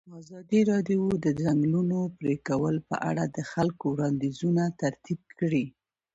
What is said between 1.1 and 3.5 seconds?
د د ځنګلونو پرېکول په اړه د